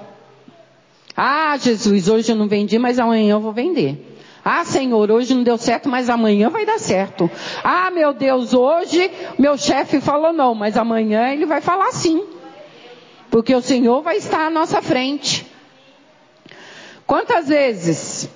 Ah, 1.15 1.57
Jesus, 1.57 2.07
hoje 2.07 2.31
eu 2.31 2.35
não 2.35 2.47
vendi, 2.47 2.77
mas 2.79 2.99
amanhã 2.99 3.33
eu 3.33 3.39
vou 3.39 3.51
vender. 3.51 4.15
Ah, 4.45 4.63
Senhor, 4.63 5.11
hoje 5.11 5.33
não 5.33 5.43
deu 5.43 5.57
certo, 5.57 5.89
mas 5.89 6.09
amanhã 6.09 6.49
vai 6.49 6.65
dar 6.65 6.79
certo. 6.79 7.29
Ah, 7.63 7.91
meu 7.91 8.13
Deus, 8.13 8.53
hoje 8.53 9.11
meu 9.37 9.57
chefe 9.57 9.99
falou 9.99 10.31
não, 10.31 10.55
mas 10.55 10.77
amanhã 10.77 11.33
ele 11.33 11.45
vai 11.45 11.59
falar 11.59 11.91
sim. 11.91 12.23
porque 13.29 13.53
o 13.53 13.61
Senhor 13.61 14.01
vai 14.01 14.15
estar 14.17 14.45
à 14.45 14.49
nossa 14.49 14.81
frente. 14.81 15.45
Quantas 17.05 17.49
vezes 17.49 18.29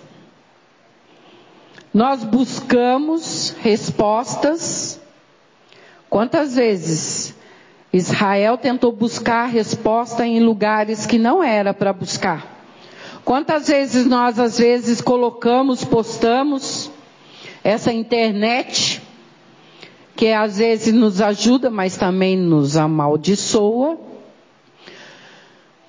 nós 1.94 2.24
buscamos 2.24 3.56
respostas? 3.62 5.00
Quantas 6.10 6.56
vezes 6.56 7.31
Israel 7.94 8.58
tentou 8.58 8.92
buscar 8.92 9.48
resposta 9.48 10.26
em 10.26 10.40
lugares 10.40 11.06
que 11.06 11.18
não 11.18 11.44
era 11.44 11.74
para 11.74 11.92
buscar? 11.92 12.62
Quantas 13.26 13.68
vezes 13.68 14.06
nós 14.06 14.40
às 14.40 14.58
vezes 14.58 15.02
colocamos, 15.02 15.84
postamos 15.84 16.90
essa 17.64 17.92
internet 17.92 19.02
que 20.16 20.30
às 20.32 20.58
vezes 20.58 20.94
nos 20.94 21.22
ajuda, 21.22 21.70
mas 21.70 21.98
também 21.98 22.38
nos 22.38 22.78
amaldiçoa? 22.78 23.98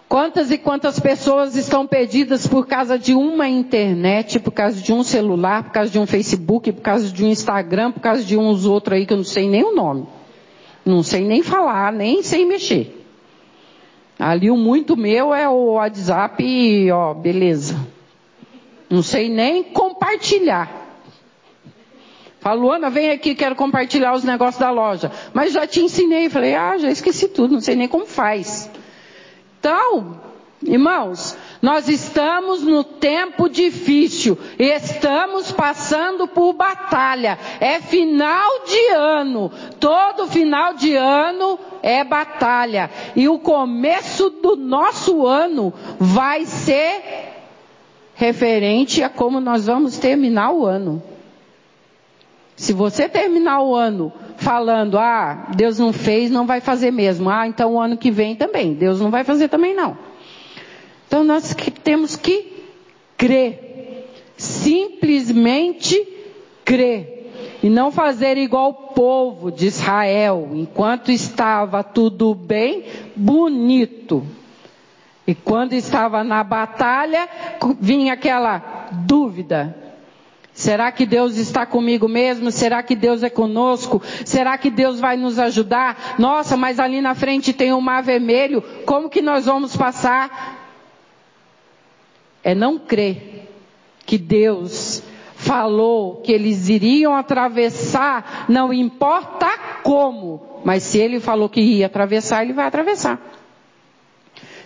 Quantas 0.09 0.51
e 0.51 0.59
quantas 0.59 1.01
pessoas 1.01 1.57
estão 1.57 1.87
perdidas 1.87 2.47
por 2.47 2.67
causa 2.67 2.99
de 2.99 3.15
uma 3.15 3.49
internet, 3.49 4.39
por 4.41 4.51
causa 4.51 4.79
de 4.79 4.93
um 4.93 5.03
celular, 5.03 5.65
por 5.65 5.73
causa 5.73 5.91
de 5.91 5.99
um 5.99 6.07
Facebook, 6.07 6.71
por 6.73 6.83
causa 6.83 7.09
de 7.09 7.25
um 7.25 7.29
Instagram, 7.29 7.93
por 7.93 8.01
causa 8.01 8.23
de 8.23 8.37
uns 8.37 8.67
outros 8.67 8.99
aí 8.99 9.07
que 9.07 9.13
eu 9.15 9.17
não 9.17 9.25
sei 9.25 9.49
nem 9.49 9.65
o 9.65 9.75
nome. 9.75 10.07
Não 10.85 11.03
sei 11.03 11.25
nem 11.25 11.43
falar, 11.43 11.93
nem 11.93 12.23
sei 12.23 12.45
mexer. 12.45 12.99
Ali 14.19 14.51
o 14.51 14.57
muito 14.57 14.97
meu 14.97 15.35
é 15.35 15.49
o 15.49 15.75
WhatsApp 15.75 16.43
e, 16.45 16.91
ó, 16.91 17.15
beleza. 17.15 17.77
Não 18.89 19.03
sei 19.03 19.29
nem 19.29 19.63
compartilhar. 19.63 20.83
Falo, 22.41 22.73
Ana, 22.73 22.91
vem 22.91 23.11
aqui, 23.11 23.35
quero 23.37 23.55
compartilhar 23.55 24.13
os 24.15 24.25
negócios 24.25 24.59
da 24.59 24.71
loja. 24.71 25.13
Mas 25.33 25.53
já 25.53 25.67
te 25.67 25.81
ensinei. 25.81 26.29
Falei, 26.29 26.55
ah, 26.55 26.77
já 26.77 26.91
esqueci 26.91 27.29
tudo, 27.29 27.55
não 27.55 27.61
sei 27.61 27.77
nem 27.77 27.87
como 27.87 28.05
faz. 28.05 28.69
Então, 29.61 30.21
irmãos, 30.65 31.37
nós 31.63 31.89
estamos 31.89 32.65
no 32.65 32.83
tempo 32.83 33.49
difícil, 33.49 34.37
estamos 34.59 35.53
passando 35.53 36.27
por 36.27 36.55
batalha. 36.55 37.39
É 37.61 37.79
final 37.79 38.65
de 38.67 38.89
ano, 38.89 39.49
todo 39.79 40.27
final 40.27 40.75
de 40.75 40.97
ano 40.97 41.57
é 41.81 42.03
batalha. 42.03 42.91
E 43.15 43.29
o 43.29 43.39
começo 43.39 44.29
do 44.29 44.57
nosso 44.57 45.25
ano 45.25 45.73
vai 46.01 46.47
ser 46.47 47.31
referente 48.17 49.01
a 49.01 49.09
como 49.09 49.41
nós 49.41 49.67
vamos 49.67 49.99
terminar 49.99 50.51
o 50.51 50.67
ano. 50.67 51.01
Se 52.57 52.73
você 52.73 53.09
terminar 53.09 53.63
o 53.63 53.73
ano 53.73 54.13
falando, 54.37 54.99
ah, 54.99 55.47
Deus 55.55 55.79
não 55.79 55.93
fez, 55.93 56.29
não 56.29 56.45
vai 56.45 56.61
fazer 56.61 56.91
mesmo. 56.91 57.31
Ah, 57.31 57.47
então 57.47 57.75
o 57.75 57.81
ano 57.81 57.97
que 57.97 58.11
vem 58.11 58.35
também. 58.35 58.75
Deus 58.75 59.01
não 59.01 59.13
vai 59.13 59.23
fazer 59.23 59.49
também 59.49 59.77
não. 59.77 59.97
Então 61.13 61.23
nós 61.23 61.55
temos 61.85 62.17
que 62.17 62.65
crer. 63.19 64.09
Simplesmente 64.35 66.09
crer. 66.65 67.59
E 67.63 67.69
não 67.69 67.93
fazer 67.93 68.39
igual 68.39 68.71
o 68.71 68.95
povo 68.95 69.53
de 69.53 69.67
Israel, 69.67 70.49
enquanto 70.55 71.13
estava 71.13 71.85
tudo 71.85 72.35
bem, 72.35 72.85
bonito. 73.15 74.25
E 75.27 75.35
quando 75.35 75.75
estava 75.75 76.25
na 76.25 76.43
batalha, 76.43 77.29
vinha 77.79 78.15
aquela 78.15 78.89
dúvida: 78.91 79.77
Será 80.55 80.91
que 80.91 81.05
Deus 81.05 81.37
está 81.37 81.67
comigo 81.67 82.09
mesmo? 82.09 82.51
Será 82.51 82.83
que 82.83 82.97
Deus 82.97 83.23
é 83.23 83.29
conosco? 83.29 84.01
Será 84.25 84.57
que 84.57 84.71
Deus 84.71 84.99
vai 84.99 85.19
nos 85.19 85.39
ajudar? 85.39 86.15
Nossa, 86.19 86.57
mas 86.57 86.81
ali 86.81 87.03
na 87.03 87.15
frente 87.15 87.53
tem 87.53 87.71
um 87.71 87.83
mar 87.83 88.03
vermelho. 88.03 88.63
Como 88.87 89.11
que 89.11 89.21
nós 89.21 89.45
vamos 89.45 89.77
passar? 89.77 90.62
É 92.43 92.55
não 92.55 92.79
crer 92.79 93.49
que 94.05 94.19
Deus 94.19 95.03
falou 95.37 96.21
que 96.23 96.33
eles 96.33 96.69
iriam 96.69 97.15
atravessar, 97.15 98.47
não 98.49 98.73
importa 98.73 99.49
como, 99.83 100.61
mas 100.65 100.85
se 100.85 100.99
ele 100.99 101.19
falou 101.19 101.49
que 101.49 101.61
ia 101.61 101.87
atravessar, 101.87 102.45
ele 102.45 102.53
vai 102.53 102.67
atravessar. 102.67 103.21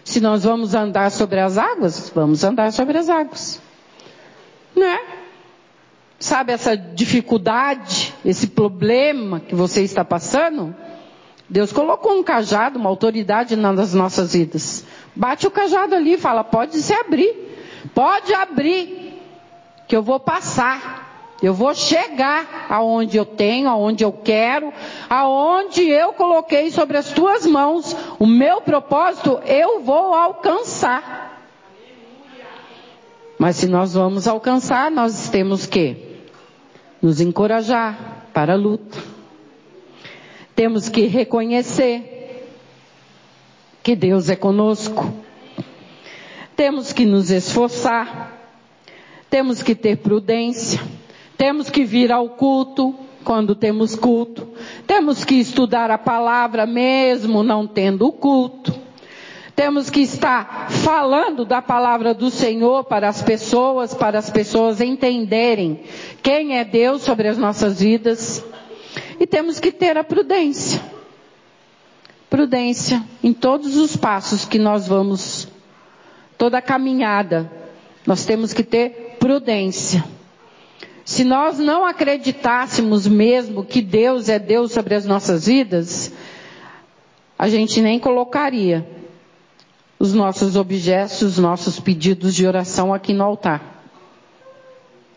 Se 0.04 0.21
nós 0.21 0.45
vamos 0.45 0.75
andar 0.75 1.11
sobre 1.11 1.40
as 1.40 1.59
águas, 1.59 2.11
vamos 2.14 2.45
andar 2.45 2.73
sobre 2.73 2.99
as 2.99 3.09
águas. 3.09 3.61
Não 4.75 4.87
é? 4.87 5.02
Sabe 6.18 6.52
essa 6.52 6.76
dificuldade, 6.76 8.14
esse 8.25 8.47
problema 8.49 9.40
que 9.40 9.54
você 9.54 9.83
está 9.83 10.04
passando? 10.04 10.75
Deus 11.49 11.73
colocou 11.73 12.18
um 12.18 12.23
cajado, 12.23 12.78
uma 12.78 12.88
autoridade 12.88 13.55
nas 13.57 13.94
nossas 13.94 14.33
vidas. 14.33 14.85
Bate 15.14 15.46
o 15.46 15.51
cajado 15.51 15.94
ali 15.94 16.14
e 16.14 16.18
fala: 16.18 16.42
pode 16.42 16.77
se 16.79 16.92
abrir, 16.92 17.56
pode 17.96 18.35
abrir, 18.35 19.22
que 19.88 19.96
eu 19.96 20.02
vou 20.02 20.20
passar. 20.20 21.06
Eu 21.42 21.54
vou 21.54 21.74
chegar 21.74 22.66
aonde 22.68 23.16
eu 23.16 23.24
tenho, 23.24 23.68
aonde 23.68 24.04
eu 24.04 24.12
quero, 24.12 24.72
aonde 25.09 25.82
eu 25.88 26.12
coloquei 26.12 26.70
sobre 26.70 26.98
as 26.98 27.11
tuas 27.11 27.46
mãos 27.46 27.96
o 28.18 28.26
meu 28.26 28.61
propósito, 28.61 29.40
eu 29.46 29.80
vou 29.80 30.14
alcançar. 30.14 31.42
Mas 33.38 33.56
se 33.56 33.66
nós 33.66 33.94
vamos 33.94 34.28
alcançar, 34.28 34.90
nós 34.90 35.28
temos 35.30 35.66
que 35.66 36.20
nos 37.00 37.20
encorajar 37.20 38.26
para 38.32 38.54
a 38.54 38.56
luta. 38.56 38.98
Temos 40.54 40.88
que 40.88 41.02
reconhecer 41.02 42.48
que 43.82 43.94
Deus 43.94 44.28
é 44.30 44.37
conosco. 44.37 45.26
Temos 46.57 46.92
que 46.92 47.05
nos 47.05 47.31
esforçar. 47.31 48.33
Temos 49.29 49.62
que 49.62 49.75
ter 49.75 49.99
prudência. 49.99 50.81
Temos 51.37 51.69
que 51.69 51.85
vir 51.85 52.11
ao 52.11 52.31
culto 52.31 52.95
quando 53.23 53.55
temos 53.55 53.95
culto. 53.95 54.49
Temos 54.87 55.25
que 55.25 55.35
estudar 55.35 55.90
a 55.90 55.99
palavra 55.99 56.64
mesmo 56.64 57.42
não 57.42 57.66
tendo 57.66 58.11
culto. 58.12 58.73
Temos 59.57 59.88
que 59.88 60.01
estar 60.01 60.71
falando 60.71 61.45
da 61.45 61.62
palavra 61.62 62.12
do 62.12 62.31
Senhor 62.31 62.85
para 62.85 63.09
as 63.09 63.23
pessoas, 63.23 63.95
para 63.95 64.19
as 64.19 64.29
pessoas 64.29 64.83
entenderem 64.83 65.81
quem 66.23 66.59
é 66.59 66.64
Deus 66.64 67.03
sobre 67.03 67.27
as 67.27 67.38
nossas 67.38 67.81
vidas. 67.81 68.45
E 69.19 69.27
temos 69.27 69.59
que 69.59 69.73
ter 69.73 69.97
a 69.97 70.05
prudência. 70.05 70.81
Prudência 72.29 73.03
em 73.25 73.33
todos 73.33 73.77
os 73.77 73.97
passos 73.97 74.45
que 74.45 74.59
nós 74.59 74.87
vamos, 74.87 75.45
toda 76.38 76.59
a 76.59 76.62
caminhada. 76.62 77.51
Nós 78.07 78.25
temos 78.25 78.53
que 78.53 78.62
ter 78.62 79.16
prudência. 79.18 80.05
Se 81.05 81.22
nós 81.22 81.59
não 81.59 81.85
acreditássemos 81.85 83.07
mesmo 83.07 83.64
que 83.64 83.81
Deus 83.81 84.29
é 84.29 84.38
Deus 84.38 84.72
sobre 84.72 84.94
as 84.94 85.07
nossas 85.07 85.46
vidas, 85.46 86.12
a 87.38 87.49
gente 87.49 87.81
nem 87.81 87.99
colocaria 87.99 88.87
os 89.99 90.12
nossos 90.12 90.57
objetos, 90.57 91.22
os 91.22 91.38
nossos 91.38 91.79
pedidos 91.79 92.35
de 92.35 92.46
oração 92.46 92.92
aqui 92.92 93.12
no 93.12 93.25
altar. 93.25 93.85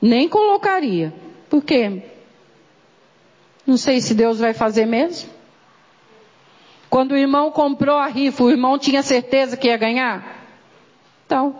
Nem 0.01 0.29
colocaria. 0.29 1.13
Por 1.49 1.63
quê? 1.63 2.03
Não 3.65 3.77
sei 3.77 3.99
se 3.99 4.13
Deus 4.13 4.39
vai 4.39 4.53
fazer 4.53 4.85
mesmo. 4.85 5.29
Quando 6.89 7.11
o 7.11 7.17
irmão 7.17 7.51
comprou 7.51 7.97
a 7.97 8.07
rifa, 8.07 8.43
o 8.43 8.49
irmão 8.49 8.77
tinha 8.79 9.03
certeza 9.03 9.57
que 9.57 9.67
ia 9.67 9.77
ganhar? 9.77 10.38
Então. 11.29 11.55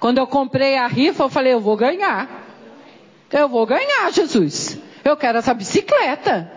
Quando 0.00 0.18
eu 0.18 0.26
comprei 0.26 0.76
a 0.76 0.88
rifa, 0.88 1.22
eu 1.22 1.28
falei, 1.28 1.52
eu 1.52 1.60
vou 1.60 1.76
ganhar. 1.76 2.28
Eu 3.30 3.48
vou 3.48 3.64
ganhar, 3.64 4.10
Jesus. 4.10 4.76
Eu 5.04 5.16
quero 5.16 5.38
essa 5.38 5.54
bicicleta. 5.54 6.50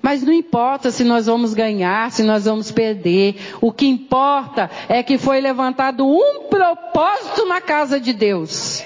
Mas 0.00 0.22
não 0.22 0.32
importa 0.32 0.92
se 0.92 1.02
nós 1.02 1.26
vamos 1.26 1.52
ganhar, 1.52 2.12
se 2.12 2.22
nós 2.22 2.44
vamos 2.44 2.70
perder. 2.70 3.56
O 3.60 3.72
que 3.72 3.88
importa 3.88 4.70
é 4.88 5.02
que 5.02 5.18
foi 5.18 5.40
levantado 5.40 6.06
um 6.06 6.44
propósito 6.48 7.44
na 7.46 7.60
casa 7.60 7.98
de 7.98 8.12
Deus. 8.12 8.84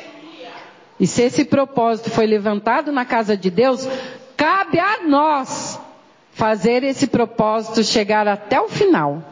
E 0.99 1.07
se 1.07 1.25
esse 1.25 1.45
propósito 1.45 2.09
foi 2.09 2.27
levantado 2.27 2.91
na 2.91 3.05
casa 3.05 3.37
de 3.37 3.51
Deus, 3.51 3.87
cabe 4.35 4.79
a 4.79 5.03
nós 5.07 5.79
fazer 6.33 6.85
esse 6.85 7.07
propósito 7.07 7.85
chegar 7.85 8.27
até 8.27 8.59
o 8.59 8.69
final. 8.71 9.23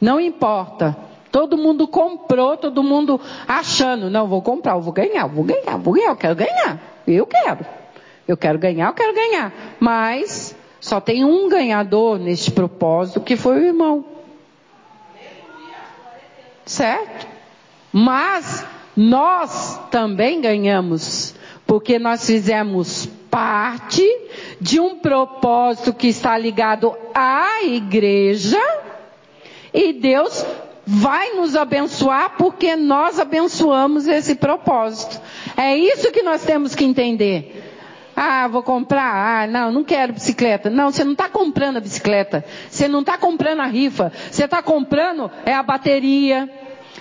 Não 0.00 0.18
importa. 0.18 1.11
Todo 1.32 1.56
mundo 1.56 1.88
comprou, 1.88 2.58
todo 2.58 2.82
mundo 2.82 3.18
achando, 3.48 4.10
não, 4.10 4.28
vou 4.28 4.42
comprar, 4.42 4.76
vou 4.76 4.92
ganhar, 4.92 5.26
vou 5.26 5.42
ganhar, 5.42 5.78
vou 5.78 5.94
ganhar, 5.94 6.10
eu 6.10 6.16
quero 6.16 6.36
ganhar. 6.36 6.78
Eu 7.06 7.26
quero. 7.26 7.66
Eu 8.28 8.36
quero 8.36 8.58
ganhar, 8.58 8.88
eu 8.88 8.92
quero 8.92 9.14
ganhar. 9.14 9.50
Mas 9.80 10.54
só 10.78 11.00
tem 11.00 11.24
um 11.24 11.48
ganhador 11.48 12.18
neste 12.18 12.50
propósito, 12.50 13.22
que 13.22 13.34
foi 13.34 13.60
o 13.60 13.64
irmão. 13.64 14.04
Certo? 16.66 17.26
Mas 17.90 18.64
nós 18.94 19.80
também 19.90 20.38
ganhamos, 20.38 21.34
porque 21.66 21.98
nós 21.98 22.26
fizemos 22.26 23.06
parte 23.30 24.06
de 24.60 24.78
um 24.78 24.98
propósito 24.98 25.94
que 25.94 26.08
está 26.08 26.36
ligado 26.36 26.94
à 27.14 27.62
igreja 27.64 28.60
E 29.72 29.94
Deus 29.94 30.44
vai 30.94 31.32
nos 31.32 31.56
abençoar 31.56 32.34
porque 32.36 32.76
nós 32.76 33.18
abençoamos 33.18 34.06
esse 34.06 34.34
propósito. 34.34 35.18
É 35.56 35.74
isso 35.74 36.12
que 36.12 36.22
nós 36.22 36.44
temos 36.44 36.74
que 36.74 36.84
entender. 36.84 37.70
Ah, 38.14 38.46
vou 38.46 38.62
comprar. 38.62 39.14
Ah, 39.14 39.46
não, 39.46 39.72
não 39.72 39.84
quero 39.84 40.12
bicicleta. 40.12 40.68
Não, 40.68 40.92
você 40.92 41.02
não 41.02 41.12
está 41.12 41.30
comprando 41.30 41.78
a 41.78 41.80
bicicleta. 41.80 42.44
Você 42.68 42.88
não 42.88 43.00
está 43.00 43.16
comprando 43.16 43.60
a 43.60 43.66
rifa. 43.66 44.12
Você 44.30 44.44
está 44.44 44.62
comprando 44.62 45.30
é 45.46 45.54
a 45.54 45.62
bateria. 45.62 46.46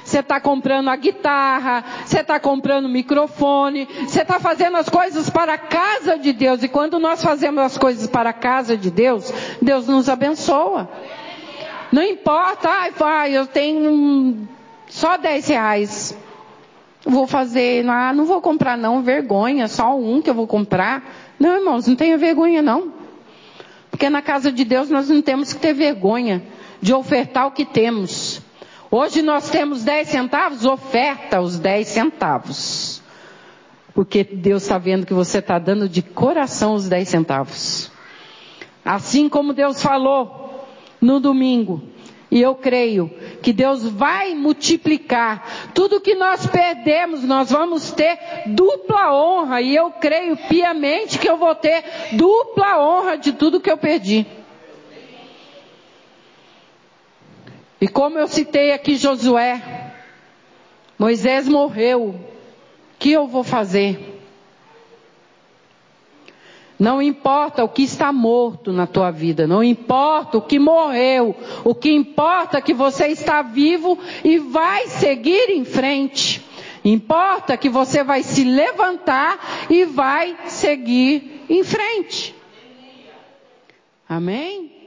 Você 0.06 0.20
está 0.20 0.40
comprando 0.40 0.90
a 0.90 0.96
guitarra. 0.96 1.84
Você 2.06 2.22
está 2.22 2.40
comprando 2.40 2.86
o 2.86 2.90
microfone. 2.90 3.90
Você 4.08 4.22
está 4.22 4.40
fazendo 4.40 4.78
as 4.78 4.88
coisas 4.88 5.30
para 5.30 5.56
a 5.56 5.58
casa 5.58 6.18
de 6.18 6.32
Deus. 6.32 6.64
E 6.64 6.70
quando 6.70 6.98
nós 6.98 7.22
fazemos 7.22 7.62
as 7.62 7.78
coisas 7.78 8.08
para 8.08 8.30
a 8.30 8.34
casa 8.34 8.78
de 8.78 8.90
Deus, 8.90 9.34
Deus 9.62 9.86
nos 9.86 10.08
abençoa. 10.08 10.90
Não 11.92 12.02
importa, 12.02 12.70
ah, 12.70 13.30
eu 13.30 13.46
tenho 13.46 14.48
só 14.88 15.18
10 15.18 15.48
reais. 15.48 16.18
Vou 17.04 17.28
fazer, 17.28 17.88
ah, 17.90 18.14
não 18.14 18.26
vou 18.26 18.42
comprar 18.42 18.78
não, 18.78 19.02
vergonha, 19.02 19.68
só 19.68 19.98
um 19.98 20.22
que 20.22 20.30
eu 20.30 20.34
vou 20.34 20.48
comprar. 20.48 21.04
Não, 21.38 21.58
irmãos, 21.58 21.88
não 21.88 21.96
tenha 21.96 22.18
vergonha 22.18 22.62
não. 22.62 22.94
Porque 23.90 24.10
na 24.10 24.22
casa 24.22 24.52
de 24.52 24.64
Deus 24.64 24.90
nós 24.90 25.10
não 25.10 25.22
temos 25.22 25.52
que 25.52 25.60
ter 25.60 25.74
vergonha 25.74 26.42
de 26.82 26.94
ofertar 26.94 27.48
o 27.48 27.52
que 27.52 27.66
temos. 27.66 28.42
Hoje 28.90 29.22
nós 29.22 29.50
temos 29.50 29.84
10 29.84 30.08
centavos, 30.08 30.66
oferta 30.66 31.42
os 31.42 31.60
10 31.60 31.88
centavos. 31.88 33.02
Porque 33.94 34.24
Deus 34.24 34.64
está 34.64 34.78
vendo 34.78 35.06
que 35.06 35.14
você 35.14 35.40
está 35.40 35.60
dando 35.60 35.90
de 35.90 36.02
coração 36.02 36.74
os 36.74 36.88
10 36.88 37.10
centavos. 37.10 37.92
Assim 38.84 39.28
como 39.28 39.54
Deus 39.54 39.82
falou 39.82 40.41
no 41.02 41.20
domingo. 41.20 41.82
E 42.30 42.42
eu 42.42 42.56
creio 42.56 43.12
que 43.42 43.52
Deus 43.52 43.86
vai 43.86 44.34
multiplicar. 44.34 45.72
Tudo 45.74 46.00
que 46.00 46.16
nós 46.16 46.48
perdemos, 46.48 47.24
nós 47.26 47.52
vamos 47.52 47.92
ter 47.92 48.18
dupla 48.46 49.14
honra. 49.14 49.60
E 49.60 49.76
eu 49.76 49.92
creio 49.92 50.38
piamente 50.48 51.20
que 51.20 51.30
eu 51.30 51.36
vou 51.36 51.54
ter 51.54 51.84
dupla 52.14 52.80
honra 52.80 53.18
de 53.18 53.34
tudo 53.34 53.60
que 53.60 53.70
eu 53.70 53.78
perdi. 53.78 54.26
E 57.82 57.88
como 57.88 58.18
eu 58.18 58.28
citei 58.28 58.72
aqui 58.72 58.96
Josué, 58.96 59.92
Moisés 60.98 61.50
morreu. 61.50 62.10
O 62.12 62.20
que 62.98 63.12
eu 63.12 63.28
vou 63.28 63.44
fazer? 63.44 64.11
Não 66.82 67.00
importa 67.00 67.64
o 67.64 67.70
que 67.70 67.84
está 67.84 68.12
morto 68.12 68.74
na 68.74 68.88
tua 68.88 69.12
vida, 69.12 69.46
não 69.46 69.64
importa 69.64 70.40
o 70.40 70.42
que 70.42 70.58
morreu, 70.58 71.36
o 71.64 71.76
que 71.76 71.92
importa 71.92 72.58
é 72.58 72.62
que 72.62 72.74
você 72.74 73.06
está 73.10 73.44
vivo 73.44 74.00
e 74.24 74.40
vai 74.40 74.88
seguir 74.88 75.52
em 75.52 75.64
frente. 75.64 76.44
Importa 76.84 77.56
que 77.56 77.70
você 77.70 78.04
vai 78.04 78.24
se 78.24 78.44
levantar 78.44 79.68
e 79.70 79.86
vai 79.86 80.36
seguir 80.48 81.44
em 81.48 81.64
frente. 81.64 82.34
Amém? 84.10 84.81